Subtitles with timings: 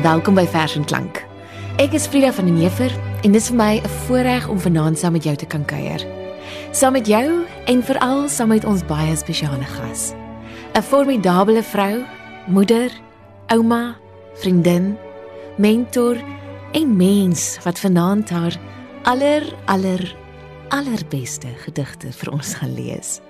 [0.00, 1.18] Welkom by Vers en Klank.
[1.76, 5.12] Ek is Frida van den Heever en dis vir my 'n voorreg om vanaand saam
[5.12, 6.00] met jou te kan kuier.
[6.72, 10.12] Saam met jou en veral saam met ons baie spesiale gas.
[10.74, 12.04] 'n Formidable vrou,
[12.46, 12.90] moeder,
[13.46, 13.96] ouma,
[14.34, 14.96] vriendin,
[15.56, 16.16] mentor
[16.72, 18.56] en mens wat vanaand haar
[19.02, 20.16] aller aller
[20.68, 23.20] allerbeste gedigte vir ons gaan lees.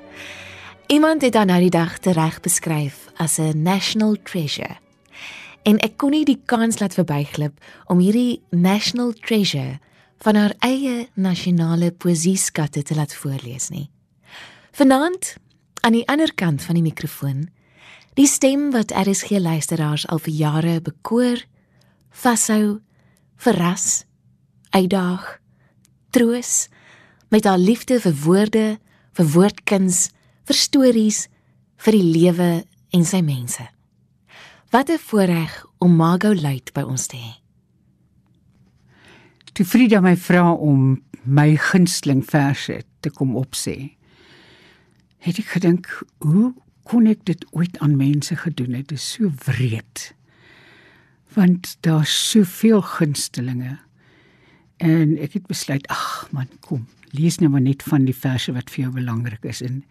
[0.87, 4.77] Iemand het haar nou die dag tereg beskryf as 'n national treasure
[5.69, 7.57] en ek kon nie die kans laat verbyglip
[7.93, 9.79] om hierdie national treasure
[10.25, 13.89] van haar eie nasionale poësieskatte te laat voorlees nie.
[14.77, 15.35] Vanaand
[15.81, 17.49] aan die ander kant van die mikrofoon,
[18.19, 21.41] die stem wat RSG luisteraars al vir jare bekoor,
[22.11, 22.81] vashou,
[23.41, 24.05] verras,
[24.77, 25.39] uitdaag,
[26.11, 26.69] troos
[27.31, 28.67] met haar liefde vir woorde,
[29.17, 30.09] vir woordkuns,
[30.45, 31.27] vir stories,
[31.81, 32.51] vir die lewe
[32.93, 33.65] en sy mense.
[34.71, 37.33] Wat 'n voorreg om Margot Luit by ons te hê.
[39.53, 43.97] Toe Frida my vra om my gunsteling verse te kom opsê,
[45.19, 48.89] het ek gedink, hoe kon ek dit ooit aan mense gedoen het?
[48.89, 50.15] Dit is so wreed.
[51.35, 53.79] Want daar's soveel gunstelinge.
[54.77, 58.71] En ek het besluit, ag man, kom, lees nou maar net van die verse wat
[58.71, 59.85] vir jou belangrik is en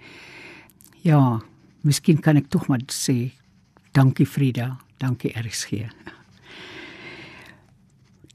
[1.02, 1.42] ja,
[1.82, 3.39] miskien kan ek tog maar sê
[3.92, 5.88] Dankie Frida, dankie RSG.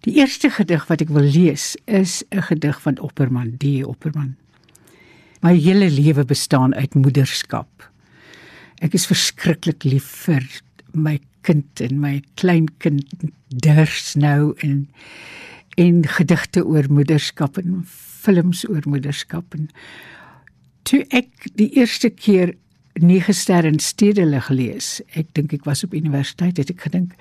[0.04, 3.84] Die eerste gedig wat ek wil lees is 'n gedig van Opperman, D.
[3.84, 4.36] Opperman.
[5.40, 7.90] My hele lewe bestaan uit moederskap.
[8.80, 10.44] Ek is verskriklik lief vir
[10.92, 13.06] my kind en my kleinkind
[13.48, 14.88] ders nou en
[15.76, 17.82] en gedigte oor moederskap en
[18.24, 19.68] films oor moederskap en
[20.82, 22.54] toe ek die eerste keer
[22.94, 25.00] 9 ster in stedelig lees.
[25.18, 27.16] Ek dink ek was op universiteit het ek gedink,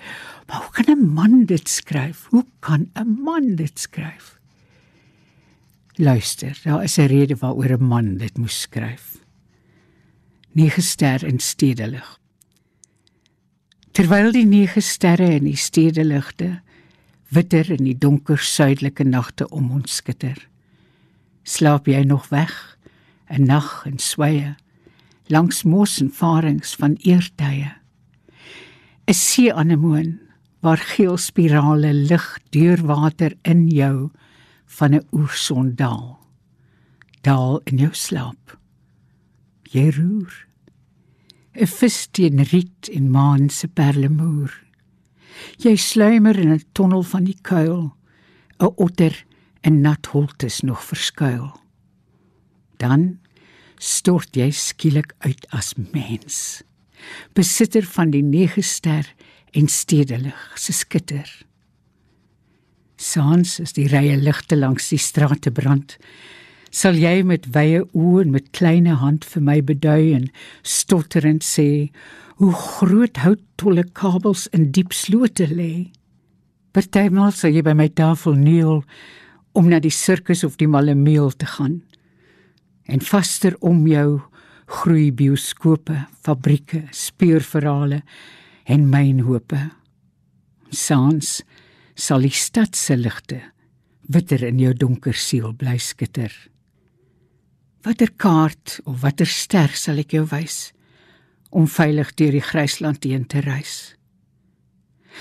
[0.46, 2.26] maar hoe kan 'n man dit skryf?
[2.30, 4.38] Hoe kan 'n man dit skryf?
[5.96, 9.18] Luister, daar is 'n rede waaroor 'n man dit moes skryf.
[10.52, 12.20] 9 ster in stedelig.
[13.92, 16.62] Terwyl die 9 sterre in die stedeligte
[17.28, 20.48] witter in die donker suidelike nagte om ons skitter.
[21.42, 22.78] Slaap jy nog weg?
[23.28, 24.56] 'n Nag en sweye
[25.26, 27.72] langs mos en varings van eertye.
[29.06, 30.20] 'n See anemoon
[30.60, 34.10] waar geel spirale lig deur water in jou
[34.66, 36.18] van 'n oerson daal.
[37.20, 38.58] Daal in jou slaap.
[39.62, 40.46] Jy roer.
[41.54, 44.52] 'n vis teen riet en maan se perlemoer.
[45.58, 47.96] Jy sluimer in 'n tonnel van die kuil.
[48.58, 49.24] 'n Otter
[49.60, 51.60] in nat holtes nog verskuil.
[52.76, 53.18] Dan
[53.78, 56.62] stort jy skielik uit as mens.
[57.34, 59.08] Besitter van die nege ster
[59.54, 61.28] en stedelig se skitter.
[62.96, 65.96] Saans is die rye ligte langs die strate brand.
[66.74, 70.30] Sal jy met wye oë en met kleine hand vir my bedui en
[70.62, 71.90] stotterend sê
[72.40, 75.90] hoe groot houttolle kabels in diep slote lê?
[76.74, 78.82] Partymal sal jy by my tafel kniel
[79.54, 81.82] om na die sirkus of die malemeel te gaan
[82.86, 84.20] en vaster om jou
[84.66, 88.02] groei bioskope, fabrieke, speurverhale
[88.64, 89.60] en mynhope.
[90.70, 91.42] Saans
[91.94, 93.40] sal die stad se ligte
[94.10, 96.32] witter in jou donker siel bly skitter.
[97.84, 100.72] Watter kaart of watter ster sal ek jou wys
[101.54, 103.94] om veilig deur die grysland heen te reis?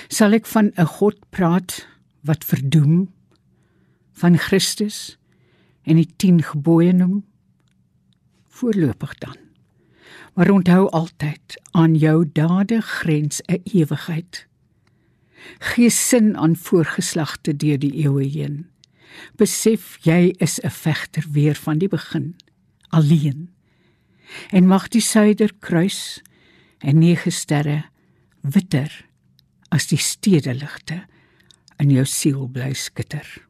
[0.09, 1.85] Sal ek van 'n God praat
[2.23, 3.11] wat verdoem
[4.13, 5.17] van Christus
[5.85, 7.23] en die 10 gebooie noem?
[8.53, 9.37] Voorlopig dan.
[10.33, 14.47] Maar onthou altyd aan jou dade grens 'n ewigheid.
[15.59, 18.69] Gee sin aan voorgeslagte deur die eeue heen.
[19.35, 22.35] Besef jy is 'n vegter weer van die begin,
[22.89, 23.49] alleen.
[24.49, 26.21] En mag die suiderkruis
[26.77, 27.85] en nege sterre
[28.41, 29.05] witter
[29.69, 31.03] as die stedeligte
[31.77, 33.47] in jou siel bly skitter.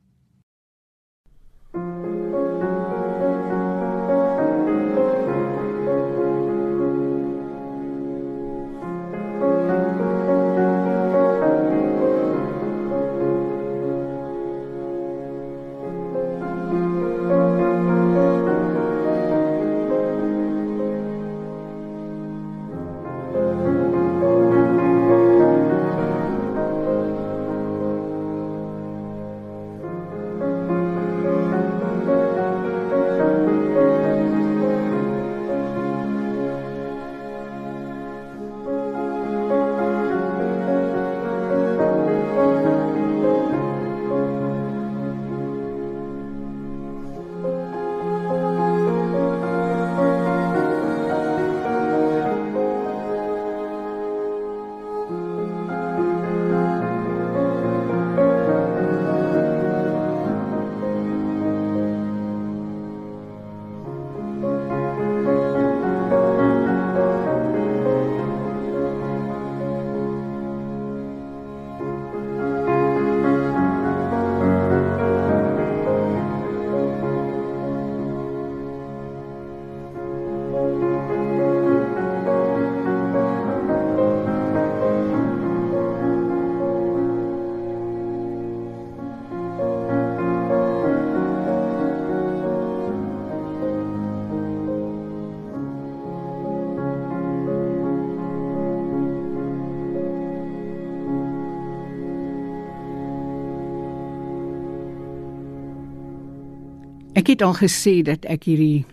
[107.24, 108.84] Ek het al gesê dat ek hierdie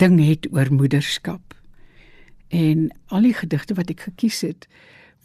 [0.00, 1.52] ding het oor moederskap.
[2.48, 4.64] En al die gedigte wat ek gekies het,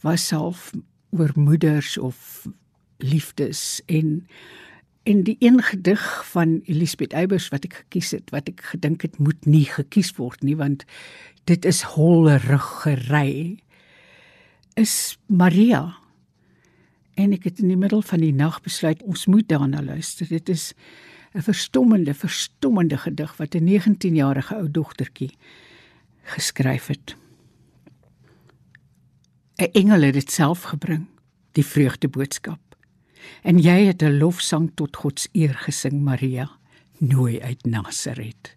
[0.04, 0.74] was half
[1.16, 2.44] oor moeders of
[3.00, 4.28] liefdes en
[5.08, 6.04] en die een gedig
[6.34, 10.44] van Elisabeth Eybers wat ek gekies het, wat ek gedink het moet nie gekies word
[10.44, 10.84] nie want
[11.48, 13.62] dit is holleriggery
[14.76, 15.96] is Maria.
[17.16, 20.28] En ek het in die middel van die nag besluit ons moet daarna luister.
[20.28, 20.74] Dit is
[21.34, 25.32] 'n verstommende, verstommende gedig wat 'n 19-jarige ou dogtertjie
[26.24, 27.16] geskryf het.
[29.58, 31.06] 'n Engel het dit self gebring,
[31.52, 32.60] die vreugdeboodskap.
[33.42, 36.50] En jy het 'n lofsang tot God se eer gesing, Maria,
[36.98, 38.56] nooi uit Nasaret.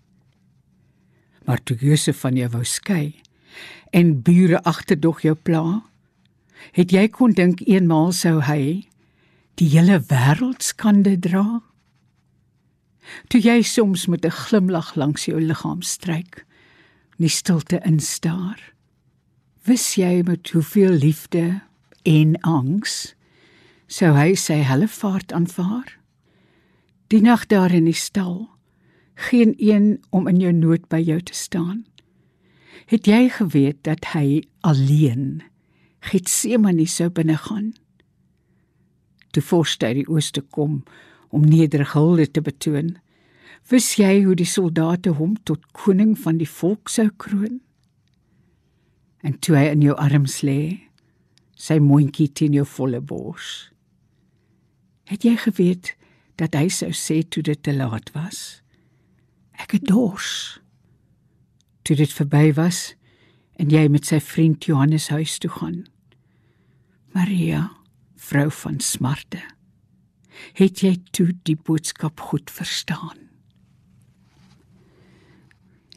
[1.44, 3.14] Maar toe Josef van jou wou skei
[3.90, 5.82] en bure agterdog jou pla,
[6.72, 8.88] het jy kon dink eenmaal sou hy
[9.58, 11.60] die hele wêreld skande dra?
[13.28, 16.44] Toe jy soms met 'n glimlag langs jou liggaam stryk,
[17.18, 18.72] nie stilte instaar.
[19.64, 21.60] Wis jy met hoeveel liefde
[22.02, 23.14] en angs
[23.86, 25.98] sou hy sy helle vaart aanvaar?
[27.08, 28.50] Die nag daar in die stal,
[29.14, 31.86] geen een om in jou nood by jou te staan.
[32.86, 35.42] Het jy geweet dat hy alleen
[36.08, 37.72] Getsemane sou binne gaan?
[39.36, 40.80] Toe voorstel die ooste kom
[41.28, 42.94] om nederige hulde te betoon.
[43.68, 47.58] Wis jy hoe die soldate hom tot koning van die volk sou kroon?
[49.20, 50.88] En toe hy in jou arms lê,
[51.58, 53.68] sy mondjie teen jou volle bors.
[55.12, 55.92] Het jy geweet
[56.40, 58.62] dat hy sou sê toe dit te laat was?
[59.60, 60.56] Ek het dors.
[61.84, 62.94] Toe dit verby was
[63.60, 65.82] en jy met sy vriend Johannes huis toe gaan.
[67.18, 67.64] Maria,
[68.14, 69.40] vrou van smarte,
[70.54, 73.24] het jy toe die boodskap goed verstaan?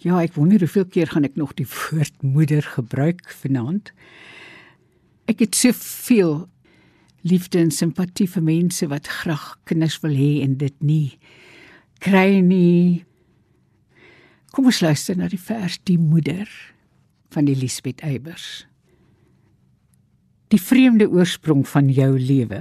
[0.02, 3.92] Ja, ek wonder hoeveel keer gaan ek nog die woord moeder gebruik vanaand.
[5.30, 6.48] Ek het soveel
[7.22, 11.20] liefde en simpatie vir mense wat graag kinders wil hê en dit nie
[12.02, 13.06] kry nie.
[14.58, 16.50] Kom ons luister na die vers Die moeder
[17.30, 18.64] van Elisabeth Eybers.
[20.52, 22.60] Die vreemde oorsprong van jou lewe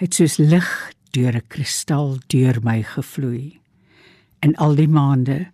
[0.00, 0.70] het soos lig
[1.14, 3.60] deur 'n kristal deur my gevloei.
[4.42, 5.46] In al die maande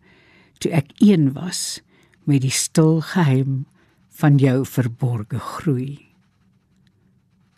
[0.59, 1.83] toe ek een was
[2.25, 3.67] met die stil geheim
[4.09, 6.09] van jou verborgde groei.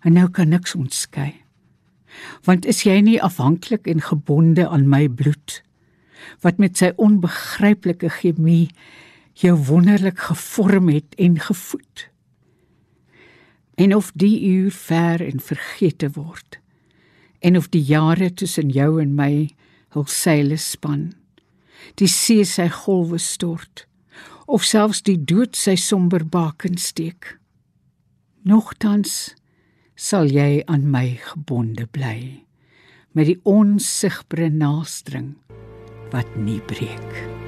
[0.01, 1.35] En nou kan niks ontskei.
[2.43, 5.63] Want is jy nie afhanklik en gebonde aan my bloed
[6.41, 8.71] wat met sy onbegryplike chemie
[9.33, 12.14] jou wonderlik gevorm het en gevoed?
[13.77, 16.61] En of die uur ver en vergete word
[17.45, 19.51] en of die jare tussen jou en my
[19.93, 21.11] hul seile span
[22.01, 23.85] die see sy golwe stort
[24.47, 27.39] of selfs die dood sy somber baken steek.
[28.45, 29.35] Nogtans
[29.97, 32.19] sal jy aan my gebonde bly
[33.15, 35.33] met die onsigbare naaldstring
[36.13, 37.44] wat nie breek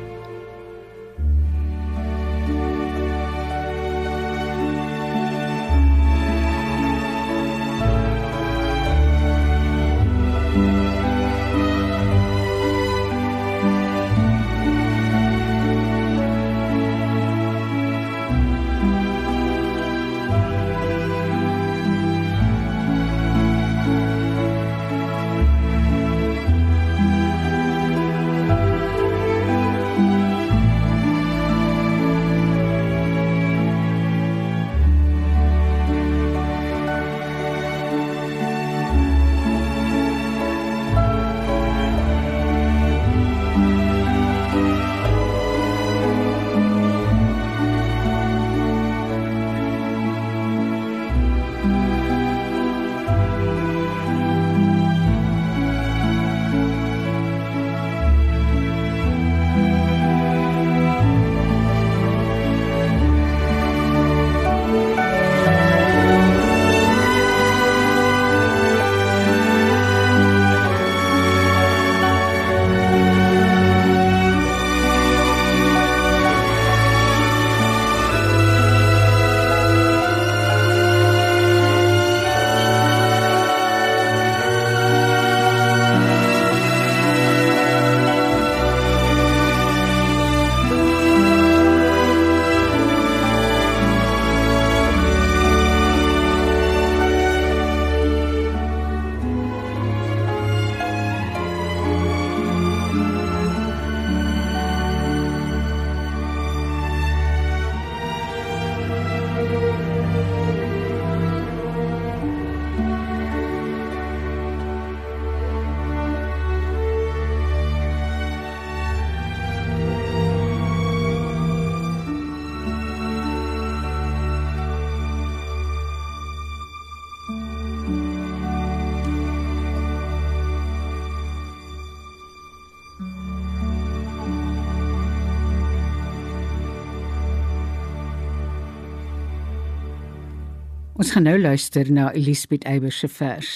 [140.96, 143.50] Ons gaan nou luister na Elisabeth Eybers se vers.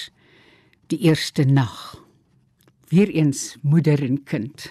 [0.93, 1.73] Die eerste nag.
[2.93, 4.67] Weereens moeder en kind.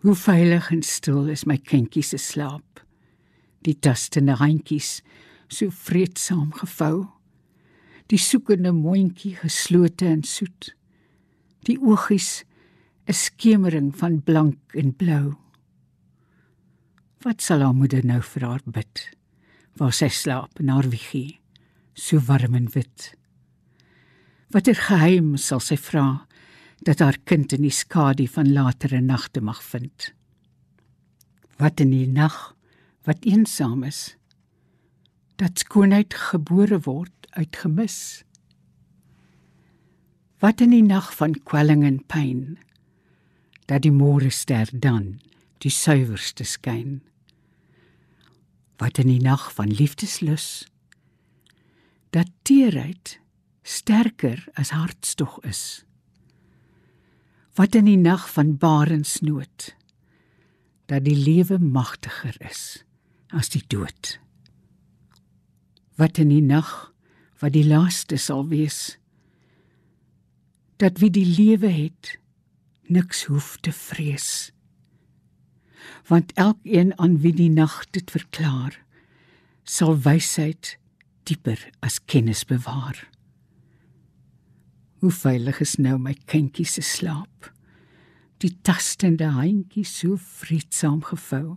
[0.00, 2.80] Hoe veilig en stil is my kindjie se slaap.
[3.68, 5.02] Die tastende handjies
[5.52, 7.04] so vreedsaam gevou.
[8.08, 10.72] Die soekende mondjie geslote en soet.
[11.68, 12.44] Die oogies
[13.06, 15.36] 'n skemering van blank en blou.
[17.20, 19.21] Wat sal haar moeder nou vir haar bid?
[19.80, 21.40] Waar sy slaap in haar wiegie,
[21.94, 23.12] so warm en wit.
[24.52, 26.26] Watter geheim sal sy vra
[26.84, 30.10] dat haar kind in die skadu van latere nagte mag vind?
[31.56, 32.52] Wat in die nag
[33.06, 34.16] wat eensaam is,
[35.40, 38.22] dat skoonheid gebore word uit gemis.
[40.42, 42.58] Wat in die nag van kwelling en pyn,
[43.66, 45.16] dat die môre ster dan
[45.64, 47.00] die suiwerste skyn
[48.82, 50.66] wat in die nag van liefdeslus
[52.10, 53.18] dat teerheid
[53.62, 55.84] sterker as hartstog is
[57.58, 59.68] wat in die nag van barensnood
[60.90, 62.82] dat die lewe magtiger is
[63.30, 64.16] as die dood
[66.00, 66.72] wat in die nag
[67.44, 68.80] wat die laaste sal wees
[70.82, 72.16] dat wie die lewe het
[72.90, 74.50] niks hoef te vrees
[76.12, 78.74] want elkeen aan wie die nag dit verklaar
[79.64, 80.74] sal wysheid
[81.24, 82.98] dieper as kennis bewaar.
[85.00, 87.48] Hoe veilig is nou my kindjie se slaap?
[88.44, 91.56] Die tastende handjie so vreedsaam gevou.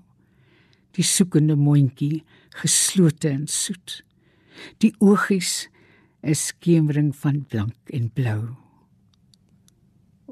[0.96, 2.24] Die soekende mondjie
[2.62, 4.04] geslote en soet.
[4.80, 5.68] Die oogies
[6.24, 8.56] 'n skemering van blank en blou.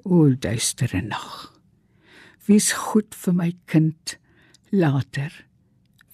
[0.06, 1.53] O duistere nag
[2.46, 4.18] Wie's goed vir my kind
[4.72, 5.32] later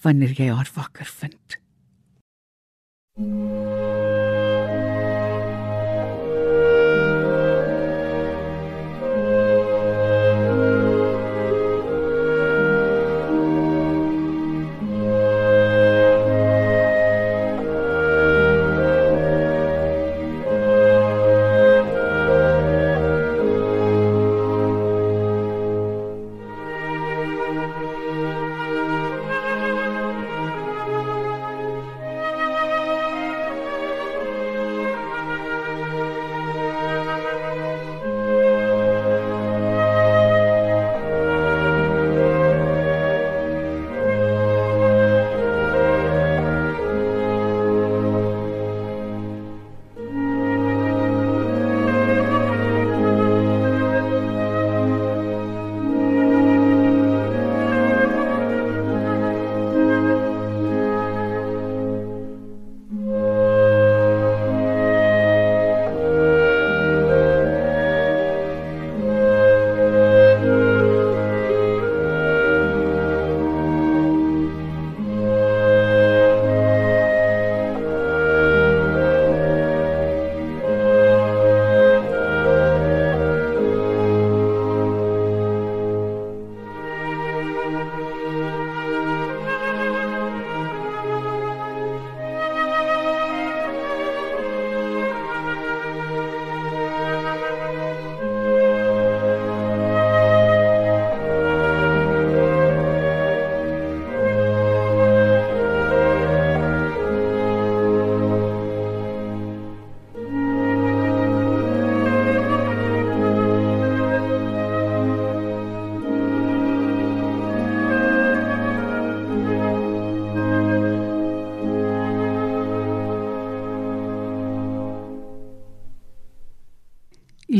[0.04, 1.58] wanneer jy haar wakker vind.
[3.20, 3.89] Thank you.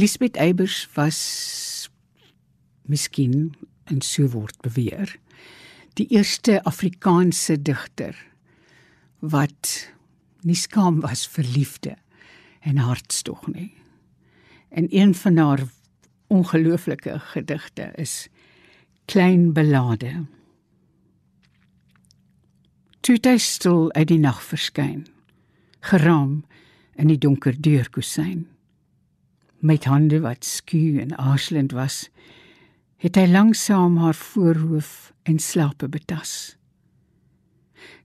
[0.01, 1.91] Elisabeth Eybers was
[2.89, 3.51] miskien
[3.85, 5.11] en so word beweer
[6.01, 8.17] die eerste Afrikaanse digter
[9.21, 9.91] wat
[10.49, 11.93] nie skaam was vir liefde
[12.65, 13.75] en hartstog nie.
[14.73, 15.67] En een van haar
[16.33, 18.31] ongelooflike gedigte is
[19.05, 20.15] Klein belade.
[23.05, 25.05] Toe hy stil uit die nag verskyn,
[25.93, 26.41] geraam
[26.97, 28.47] in die donker deurkusyn
[29.61, 32.09] met hande wat skuw en aarzelend was,
[33.01, 36.57] het hy langsaam haar voorhoof en slape betas.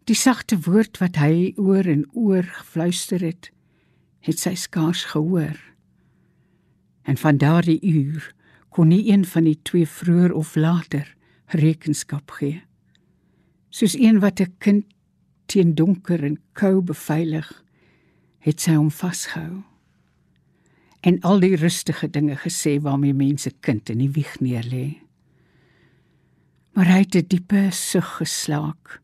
[0.06, 3.50] Die sagte woord wat hy oor en oor gefluister het,
[4.26, 5.58] het sy skaars gehoor.
[7.06, 8.32] En van daardie uur
[8.70, 12.62] kon nie een van die twee vroeër of later rekenskap gee.
[13.70, 14.86] Soos een wat 'n kind
[15.46, 17.64] teen donker en kou beveilig,
[18.40, 19.64] het sy hom vasgehou.
[21.06, 24.98] En al die rustige dinge gesê waarmee mense kind in die wieg neerlê.
[26.74, 29.02] Maar hy het 'n diepe sug geslaak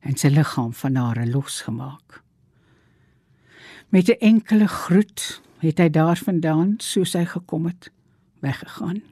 [0.00, 2.22] en sy liggaam van haar losgemaak.
[3.88, 7.90] Met 'n enkele groet het hy daarvandaan soos hy gekom het
[8.40, 9.02] weggegaan.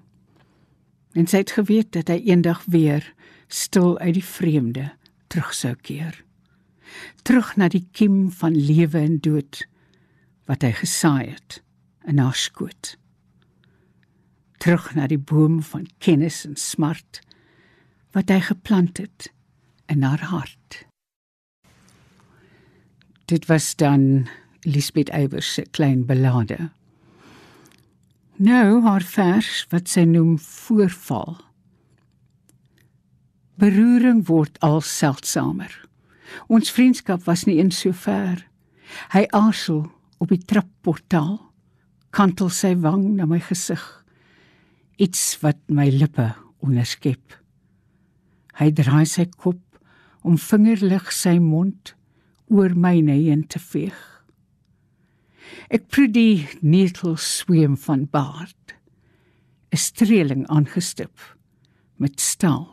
[1.13, 3.15] En sy het geweet dat hy eendag weer
[3.47, 4.93] stil uit die vreemde
[5.27, 6.25] terug sou keer.
[7.23, 9.69] Terug na die kiem van lewe en dood
[10.45, 11.63] wat hy gesaai het
[12.07, 12.97] in haar skoot.
[14.61, 17.21] Terug na die boom van kennis en smart
[18.13, 19.31] wat hy geplant het
[19.91, 20.85] in haar hart.
[23.31, 24.27] Dit was dan
[24.67, 26.71] Lisbeth Eybers se klein ballade.
[28.37, 31.37] Nou haar vers wat sy noem voorval.
[33.61, 35.73] Beroering word al seldsamer.
[36.49, 38.47] Ons vriendskap was nie eens so ver.
[39.13, 39.85] Hy aarzel
[40.19, 41.39] op die trapportaal,
[42.11, 43.83] kantel sy wang na my gesig.
[45.01, 46.33] Iets wat my lippe
[46.65, 47.37] onderskep.
[48.61, 49.63] Hy draai sy kop
[50.27, 51.95] om vingerlig sy mond
[52.51, 53.97] oor myne heen te veeg.
[55.71, 58.57] Ek proe die netel sweem van baard.
[59.71, 61.15] 'n streeling aangestip
[61.97, 62.67] met staal.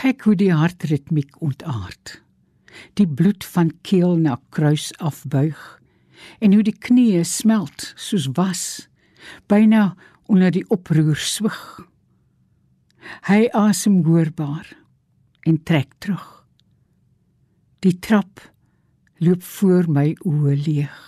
[0.00, 2.22] Gek hoe die hartritmiek ontaard.
[2.94, 5.79] Die bloed van keel na kruis afbuig
[6.40, 8.88] en hoe die knieë smelt soos was,
[9.46, 9.94] byna
[10.30, 11.60] onder die oproer swig.
[13.26, 14.68] Hy asem hoorbaar
[15.48, 16.26] en trek terug.
[17.80, 18.40] Die trap
[19.20, 21.00] loop voor my oë leeg.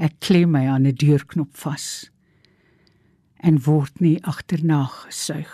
[0.00, 2.10] Ek klem my aan 'n deurknop vas
[3.40, 5.52] en word nie agterna gesuig.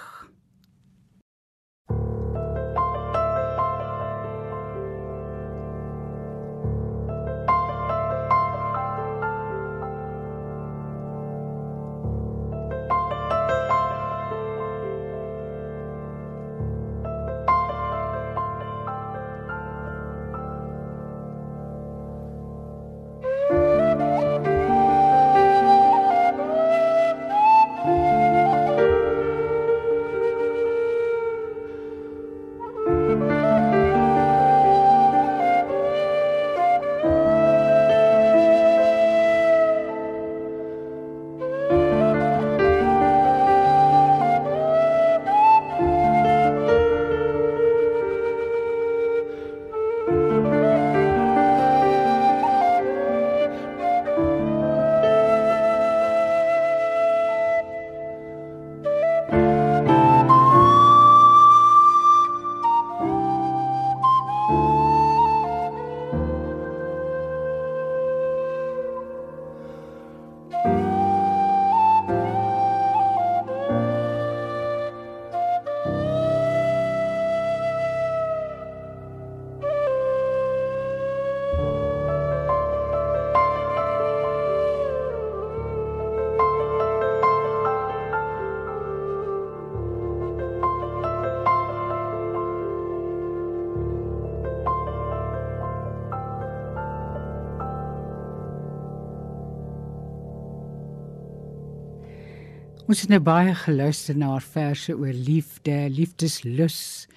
[102.86, 107.08] Ons het nou baie geluister na haar verse oor liefde, liefdeslus,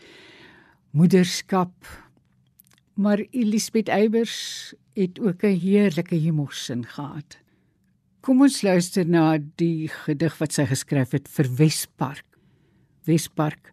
[0.97, 1.85] moederskap.
[2.97, 7.37] Maar Elisabeth Eybers het ook 'n heerlike humorsin gehad.
[8.21, 12.25] Kom ons luister na die gedig wat sy geskryf het vir Wespark.
[13.05, 13.71] Wespark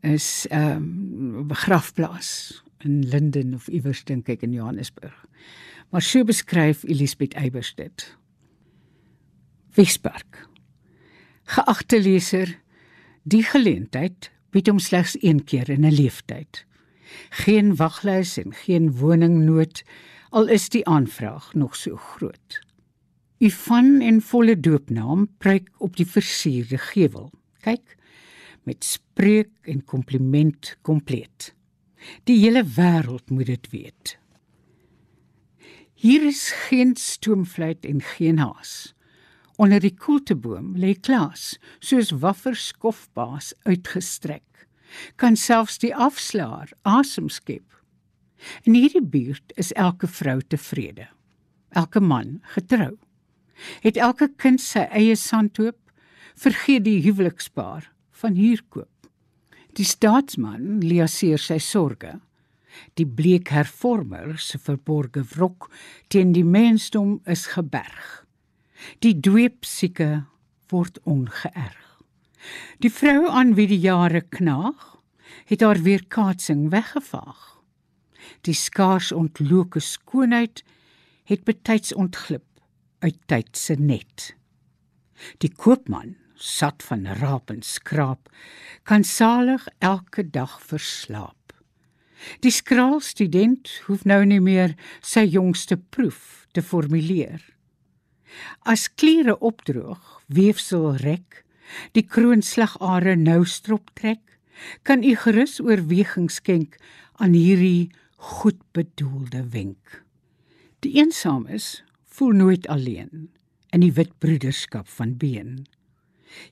[0.00, 5.26] is 'n um, begrafplaas in Linden of iewers dink ek in Johannesburg.
[5.90, 8.16] Maar so beskryf Elisabeth Eybers dit.
[9.74, 10.49] Wespark
[11.50, 12.50] Geagte leser,
[13.26, 16.64] die geleentheid bied hom slegs een keer in 'n leeftyd.
[17.42, 19.82] Geen waglys en geen woningnood
[20.30, 22.60] al is die aanvraag nog so groot.
[23.38, 27.32] U van en volle doopnaam pryk op die versierde gewel.
[27.60, 27.96] Kyk
[28.62, 31.54] met spreek en kompliment kompleet.
[32.24, 34.18] Die hele wêreld moet dit weet.
[35.94, 38.94] Hier is geen stoomfluit en geen haas.
[39.60, 44.62] Onder die koelteboom lê Klaas, soos wafferskofbaas uitgestrek.
[45.20, 47.66] Kan selfs die afslaer asem skep.
[48.64, 51.10] In hierdie buurt is elke vrou tevrede.
[51.76, 52.94] Elke man getrou.
[53.84, 55.76] Het elke kind sy eie sandhoop,
[56.40, 57.90] vergeet die huwelikspaar
[58.22, 59.10] van hier koop.
[59.76, 62.16] Die staatsman liaseer sy sorge.
[62.96, 65.68] Die bleek hervormer se verborge wrok
[66.08, 68.24] teen die mensdom is geberg.
[69.04, 70.24] Die dweepsieke
[70.70, 71.86] word ongeërg.
[72.80, 74.96] Die vrou aan wie die jare knaag,
[75.50, 77.60] het haar weerkaatsing weggevaag.
[78.46, 80.62] Die skaars ontloke skoonheid
[81.28, 82.46] het betyds ontglip
[82.98, 84.34] uit tyd se net.
[85.44, 88.30] Die koopman, sat van raap en skraap,
[88.88, 91.36] kan salig elke dag verslaap.
[92.44, 97.40] Die skraal student hoef nou nie meer sy jongste proef te formuleer.
[98.62, 101.44] As kliere opdroog, weefsel rek,
[101.96, 104.22] die kroonslagare nou strop trek,
[104.82, 106.76] kan u gerus oorweging skenk
[107.22, 107.90] aan hierdie
[108.20, 110.02] goedbedoelde wenk.
[110.84, 113.30] Die eensames voel nooit alleen
[113.72, 115.64] in die wit broederskap van been.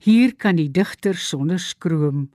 [0.01, 2.29] Hier kan die digter sonder skroom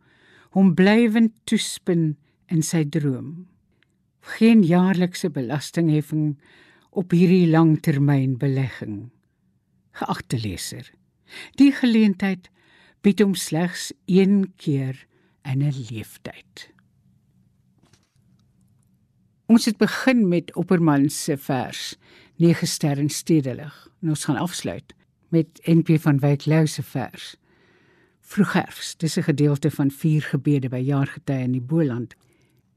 [0.53, 2.13] hom blywend toespin
[2.53, 3.47] in sy droom.
[4.37, 6.35] Geen jaarlikse belastingheffing
[6.93, 9.09] op hierdie langtermynbelegging.
[9.93, 10.89] Geagte leser,
[11.61, 12.49] die geleentheid
[13.05, 15.05] bied hom slegs een keer
[15.43, 16.69] in 'n leeftyd.
[19.45, 21.97] Ons het begin met Opperman se vers
[22.35, 24.93] 9 sterre stedelig en ons gaan afsluit
[25.29, 27.35] met NP van Wyk Lou se vers.
[28.21, 32.15] Vroegherfs, dis 'n gedeelte van vier gebede by jaargety in die Boland.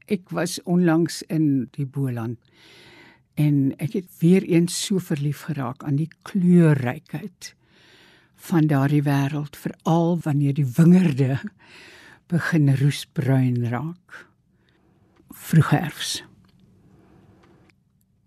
[0.05, 2.39] Ek was onlangs in die Boland
[3.37, 7.53] en ek het weer eens so verlief geraak aan die kleurrykheid
[8.47, 11.37] van daardie wêreld, veral wanneer die wingerde
[12.29, 14.25] begin roesbruin raak.
[15.29, 16.21] Vroegherfs.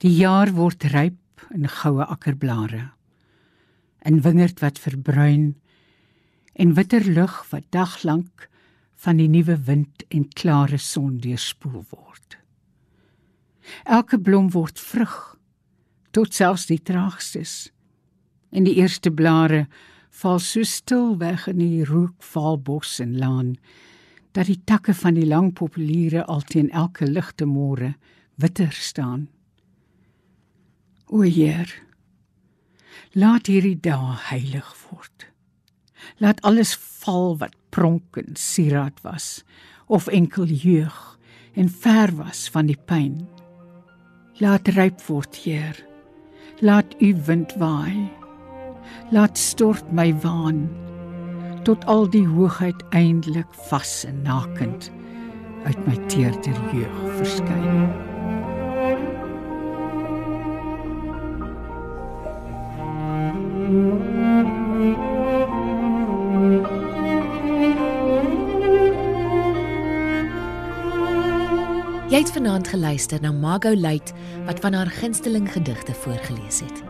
[0.01, 2.91] Die jaar word ryp in goue akkerblare.
[4.07, 5.55] In wingerd wat verbruin
[6.55, 8.49] en witter lug wat daglank
[9.01, 12.40] van die nuwe wind en klare son deurspoel word.
[13.85, 15.37] Elke blom word vrug
[16.11, 17.71] tot selfs die traagstes
[18.51, 19.67] en die eerste blare
[20.23, 23.55] val so stil weg in die rookvalbos en laan
[24.35, 27.95] dat die takke van die lang populiere alteen elke ligte môre
[28.41, 29.29] witter staan.
[31.11, 31.71] O Heer,
[33.13, 35.27] laat hierdie dag heilig word.
[36.23, 39.43] Laat alles val wat pronk en sieraad was
[39.91, 41.19] of enkel jeug
[41.59, 43.27] en ver was van die pyn.
[44.41, 45.77] Laat ryp word, Heer.
[46.65, 48.09] Laat u wind waai.
[49.13, 50.63] Laat stort my waan
[51.69, 54.89] tot al die hoogheid eindelik vas en nakend
[55.69, 57.85] uit my teerder jeug verskyn.
[72.21, 74.11] Jy het vanaand geluister na Margot Luit
[74.45, 76.83] wat van haar gunsteling gedigte voorgeles het.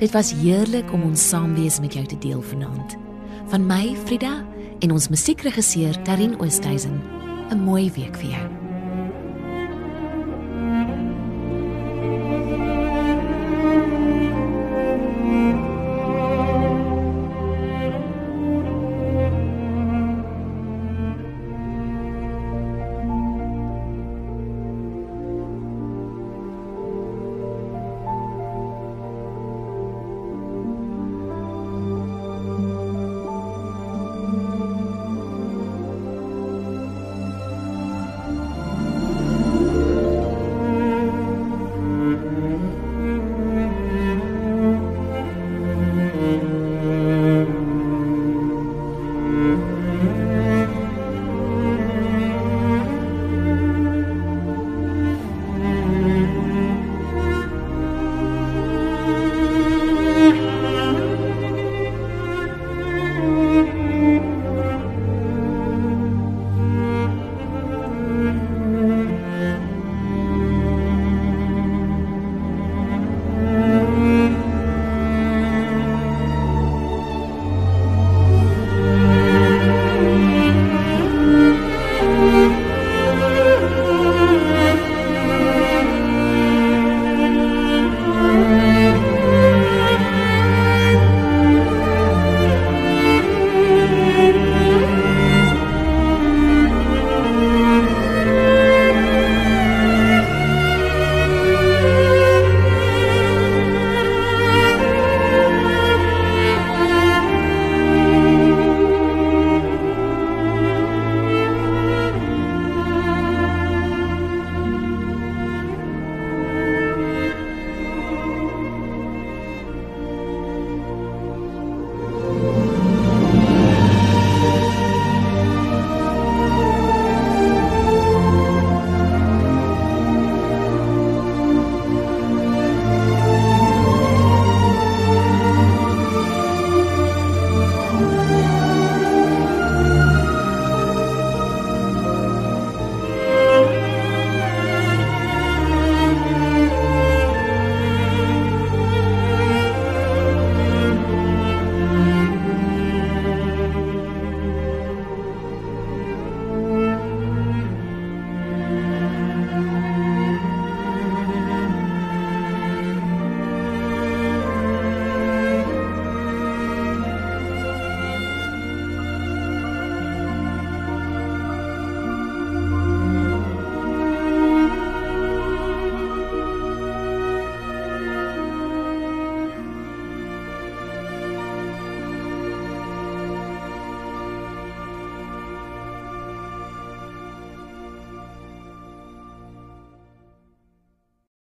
[0.00, 2.96] Dit was heerlik om ons saamwees met jou te deel vanaand.
[3.52, 4.32] Van my, Frida,
[4.80, 7.02] en ons musiekregisseur Tarin Oosthuizen.
[7.50, 8.61] 'n Mooi week vir jou.